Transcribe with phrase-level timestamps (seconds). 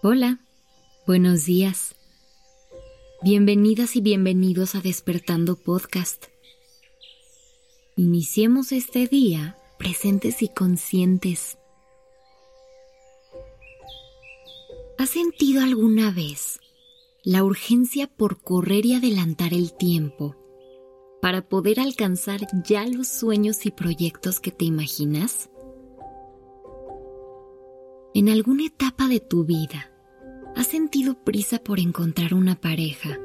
[0.00, 0.38] Hola,
[1.08, 1.96] buenos días.
[3.24, 6.26] Bienvenidas y bienvenidos a Despertando Podcast.
[7.96, 11.58] Iniciemos este día presentes y conscientes.
[14.98, 16.60] ¿Has sentido alguna vez
[17.24, 20.36] la urgencia por correr y adelantar el tiempo
[21.20, 25.50] para poder alcanzar ya los sueños y proyectos que te imaginas?
[28.14, 29.90] En alguna etapa de tu vida,
[30.56, 33.18] ¿has sentido prisa por encontrar una pareja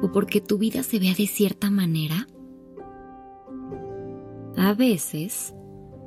[0.00, 2.28] o porque tu vida se vea de cierta manera?
[4.56, 5.52] A veces,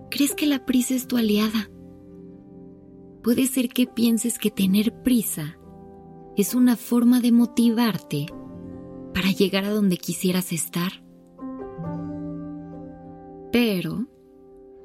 [0.09, 1.70] crees que la prisa es tu aliada.
[3.22, 5.58] Puede ser que pienses que tener prisa
[6.38, 8.28] es una forma de motivarte
[9.14, 11.04] para llegar a donde quisieras estar.
[13.52, 14.08] Pero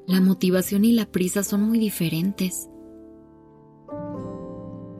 [0.05, 2.70] la motivación y la prisa son muy diferentes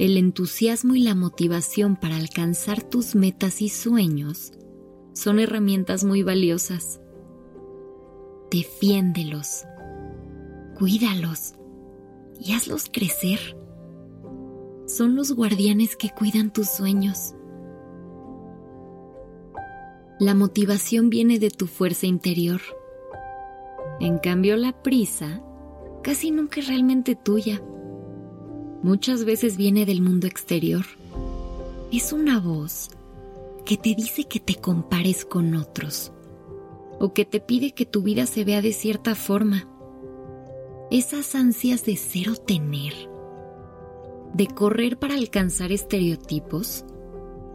[0.02, 4.52] el entusiasmo y la motivación para alcanzar tus metas y sueños
[5.14, 7.00] son herramientas muy valiosas.
[8.50, 9.64] Defiéndelos,
[10.76, 11.54] cuídalos
[12.40, 13.56] y hazlos crecer.
[14.88, 17.36] Son los guardianes que cuidan tus sueños.
[20.20, 22.62] La motivación viene de tu fuerza interior.
[24.00, 25.44] En cambio, la prisa
[26.02, 27.62] casi nunca es realmente tuya
[28.84, 30.86] muchas veces viene del mundo exterior.
[31.92, 32.90] Es una voz
[33.66, 36.12] que te dice que te compares con otros
[37.00, 39.68] o que te pide que tu vida se vea de cierta forma.
[40.90, 42.94] Esas ansias de ser o tener,
[44.34, 46.86] de correr para alcanzar estereotipos,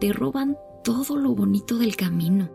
[0.01, 2.51] te roban todo lo bonito del camino.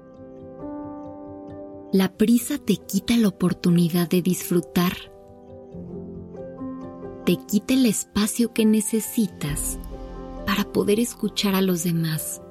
[1.94, 5.11] La prisa te quita la oportunidad de disfrutar
[7.26, 9.78] te quite el espacio que necesitas
[10.46, 12.42] para poder escuchar a los demás,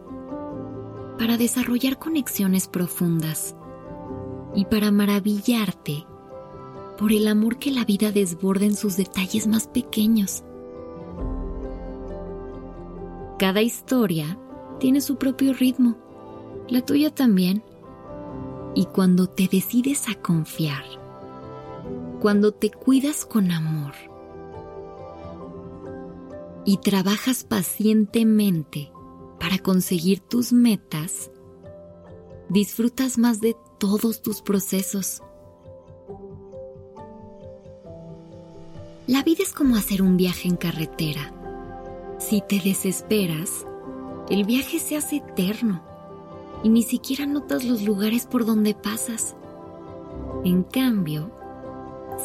[1.19, 3.57] para desarrollar conexiones profundas
[4.55, 6.07] y para maravillarte
[6.99, 10.45] por el amor que la vida desborda en sus detalles más pequeños.
[13.39, 14.39] Cada historia
[14.79, 15.97] tiene su propio ritmo,
[16.69, 17.63] la tuya también.
[18.75, 20.85] Y cuando te decides a confiar,
[22.21, 23.95] cuando te cuidas con amor,
[26.65, 28.93] y trabajas pacientemente
[29.39, 31.31] para conseguir tus metas,
[32.49, 35.23] disfrutas más de todos tus procesos.
[39.07, 41.35] La vida es como hacer un viaje en carretera.
[42.19, 43.67] Si te desesperas,
[44.29, 45.83] el viaje se hace eterno
[46.63, 49.35] y ni siquiera notas los lugares por donde pasas.
[50.45, 51.31] En cambio,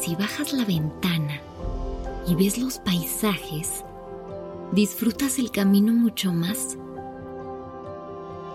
[0.00, 1.40] si bajas la ventana
[2.28, 3.85] y ves los paisajes,
[4.76, 6.76] disfrutas el camino mucho más.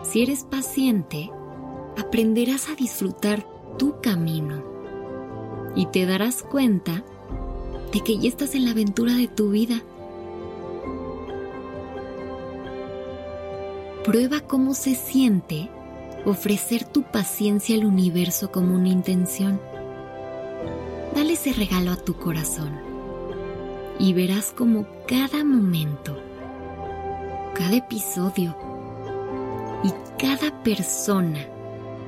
[0.04, 1.32] Si eres paciente,
[1.98, 3.44] aprenderás a disfrutar
[3.80, 4.64] tu camino
[5.76, 7.04] y te darás cuenta
[7.92, 9.81] de que ya estás en la aventura de tu vida.
[14.06, 15.72] Prueba cómo se siente
[16.26, 19.60] ofrecer tu paciencia al universo como una intención.
[21.16, 22.91] Dale ese regalo a tu corazón
[24.00, 26.18] y verás como cada momento,
[27.53, 28.56] cada episodio
[29.84, 31.47] y cada persona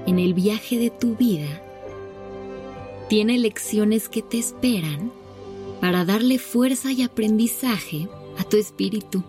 [0.05, 1.61] en el viaje de tu vida
[3.09, 5.11] tiene lecciones que te esperan
[5.81, 8.07] para darle fuerza y aprendizaje
[8.37, 9.23] a tu espíritu.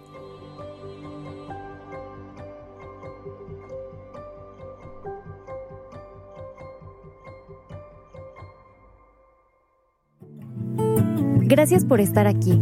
[11.47, 12.59] Gracias por estar aquí.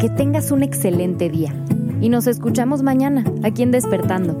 [0.00, 1.52] Que tengas un excelente día.
[2.00, 4.40] Y nos escuchamos mañana, aquí en Despertando.